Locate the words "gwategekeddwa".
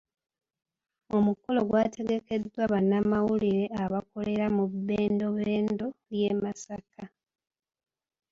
1.69-2.63